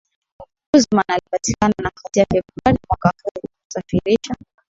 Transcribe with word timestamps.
Guzman 0.73 1.05
alipatikana 1.07 1.73
na 1.83 1.91
hatia 2.03 2.25
Februari 2.31 2.79
mwaka 2.89 3.09
huu 3.17 3.29
kwa 3.33 3.43
kusafirisha 3.67 4.35